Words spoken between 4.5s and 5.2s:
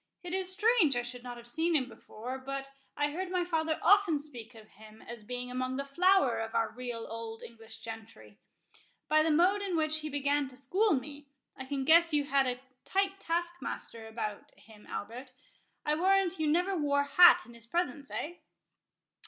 of him